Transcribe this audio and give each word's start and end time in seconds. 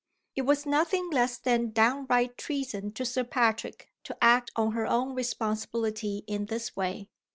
It 0.35 0.47
was 0.47 0.65
nothing 0.65 1.11
less 1.11 1.37
than 1.37 1.69
downright 1.73 2.35
treason 2.35 2.91
to 2.93 3.05
Sir 3.05 3.23
Patrick 3.23 3.91
to 4.05 4.17
act 4.19 4.49
on 4.55 4.71
her 4.71 4.87
own 4.87 5.13
responsibility 5.13 6.23
in 6.25 6.47
this 6.47 6.75
way. 6.75 7.11